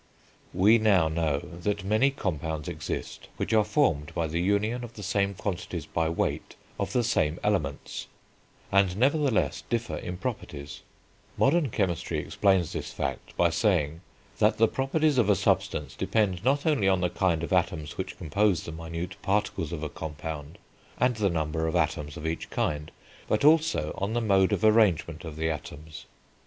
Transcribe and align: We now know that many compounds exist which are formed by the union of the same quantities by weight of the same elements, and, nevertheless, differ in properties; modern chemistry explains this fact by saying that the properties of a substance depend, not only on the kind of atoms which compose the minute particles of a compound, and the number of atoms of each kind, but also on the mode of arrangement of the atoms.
We 0.51 0.79
now 0.79 1.09
know 1.09 1.37
that 1.41 1.83
many 1.83 2.09
compounds 2.09 2.67
exist 2.67 3.27
which 3.37 3.53
are 3.53 3.63
formed 3.63 4.15
by 4.15 4.25
the 4.25 4.41
union 4.41 4.83
of 4.83 4.93
the 4.93 5.03
same 5.03 5.35
quantities 5.35 5.85
by 5.85 6.09
weight 6.09 6.55
of 6.79 6.91
the 6.91 7.03
same 7.03 7.37
elements, 7.43 8.07
and, 8.71 8.97
nevertheless, 8.97 9.61
differ 9.69 9.95
in 9.97 10.17
properties; 10.17 10.81
modern 11.37 11.69
chemistry 11.69 12.17
explains 12.17 12.73
this 12.73 12.91
fact 12.91 13.37
by 13.37 13.51
saying 13.51 14.01
that 14.39 14.57
the 14.57 14.67
properties 14.67 15.19
of 15.19 15.29
a 15.29 15.35
substance 15.35 15.95
depend, 15.95 16.43
not 16.43 16.65
only 16.65 16.87
on 16.89 17.01
the 17.01 17.09
kind 17.11 17.43
of 17.43 17.53
atoms 17.53 17.95
which 17.95 18.17
compose 18.17 18.63
the 18.63 18.71
minute 18.71 19.17
particles 19.21 19.71
of 19.71 19.83
a 19.83 19.87
compound, 19.89 20.57
and 20.97 21.17
the 21.17 21.29
number 21.29 21.67
of 21.67 21.75
atoms 21.75 22.17
of 22.17 22.25
each 22.25 22.49
kind, 22.49 22.89
but 23.27 23.45
also 23.45 23.93
on 23.99 24.13
the 24.13 24.19
mode 24.19 24.51
of 24.51 24.63
arrangement 24.63 25.23
of 25.23 25.35
the 25.35 25.51
atoms. 25.51 26.07